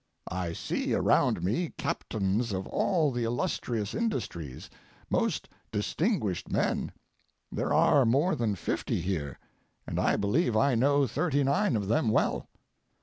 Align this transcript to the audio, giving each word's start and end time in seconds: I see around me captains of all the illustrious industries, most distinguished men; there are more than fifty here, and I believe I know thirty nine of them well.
I 0.31 0.53
see 0.53 0.95
around 0.95 1.43
me 1.43 1.73
captains 1.77 2.53
of 2.53 2.65
all 2.65 3.11
the 3.11 3.23
illustrious 3.23 3.93
industries, 3.93 4.67
most 5.11 5.47
distinguished 5.71 6.49
men; 6.49 6.91
there 7.51 7.71
are 7.71 8.03
more 8.03 8.35
than 8.35 8.55
fifty 8.55 8.99
here, 8.99 9.37
and 9.85 9.99
I 9.99 10.15
believe 10.15 10.57
I 10.57 10.73
know 10.73 11.05
thirty 11.05 11.43
nine 11.43 11.75
of 11.75 11.87
them 11.87 12.09
well. 12.09 12.47